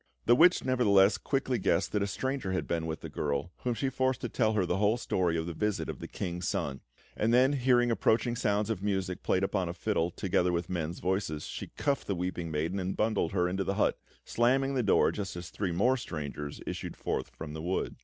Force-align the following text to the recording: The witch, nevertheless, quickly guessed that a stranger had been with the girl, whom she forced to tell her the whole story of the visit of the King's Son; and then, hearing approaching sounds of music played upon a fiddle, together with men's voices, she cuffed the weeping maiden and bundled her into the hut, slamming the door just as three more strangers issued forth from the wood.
The 0.25 0.35
witch, 0.35 0.65
nevertheless, 0.65 1.19
quickly 1.19 1.59
guessed 1.59 1.91
that 1.91 2.01
a 2.01 2.07
stranger 2.07 2.53
had 2.53 2.65
been 2.67 2.87
with 2.87 3.01
the 3.01 3.07
girl, 3.09 3.51
whom 3.57 3.75
she 3.75 3.87
forced 3.87 4.21
to 4.21 4.29
tell 4.29 4.53
her 4.53 4.65
the 4.65 4.77
whole 4.77 4.97
story 4.97 5.37
of 5.37 5.45
the 5.45 5.53
visit 5.53 5.89
of 5.89 5.99
the 5.99 6.07
King's 6.07 6.47
Son; 6.47 6.81
and 7.15 7.31
then, 7.31 7.53
hearing 7.53 7.91
approaching 7.91 8.35
sounds 8.35 8.71
of 8.71 8.81
music 8.81 9.21
played 9.21 9.43
upon 9.43 9.69
a 9.69 9.75
fiddle, 9.75 10.09
together 10.09 10.51
with 10.51 10.71
men's 10.71 10.97
voices, 10.97 11.45
she 11.45 11.67
cuffed 11.77 12.07
the 12.07 12.15
weeping 12.15 12.49
maiden 12.49 12.79
and 12.79 12.97
bundled 12.97 13.31
her 13.33 13.47
into 13.47 13.63
the 13.63 13.75
hut, 13.75 13.95
slamming 14.25 14.73
the 14.73 14.81
door 14.81 15.11
just 15.11 15.35
as 15.35 15.51
three 15.51 15.71
more 15.71 15.97
strangers 15.97 16.61
issued 16.65 16.97
forth 16.97 17.29
from 17.35 17.53
the 17.53 17.61
wood. 17.61 17.95